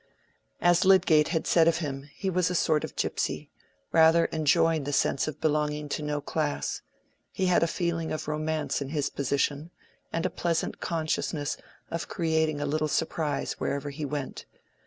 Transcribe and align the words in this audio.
As 0.61 0.83
Lydgate 0.83 1.27
had 1.27 1.45
said 1.45 1.67
of 1.67 1.77
him, 1.77 2.09
he 2.15 2.27
was 2.27 2.49
a 2.49 2.55
sort 2.55 2.83
of 2.83 2.95
gypsy, 2.95 3.49
rather 3.91 4.25
enjoying 4.25 4.83
the 4.85 4.93
sense 4.93 5.27
of 5.27 5.39
belonging 5.39 5.89
to 5.89 6.01
no 6.01 6.19
class; 6.19 6.81
he 7.31 7.45
had 7.45 7.61
a 7.61 7.67
feeling 7.67 8.11
of 8.11 8.27
romance 8.27 8.81
in 8.81 8.89
his 8.89 9.11
position, 9.11 9.69
and 10.11 10.25
a 10.25 10.29
pleasant 10.31 10.79
consciousness 10.81 11.55
of 11.91 12.07
creating 12.07 12.59
a 12.59 12.65
little 12.65 12.87
surprise 12.87 13.59
wherever 13.59 13.91
he 13.91 14.03
went. 14.03 14.45